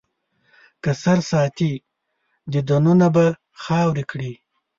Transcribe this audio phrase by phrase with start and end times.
[0.83, 1.71] که سر ساتې،
[2.51, 3.25] دیدنونه به
[3.61, 4.31] خاورې کړي.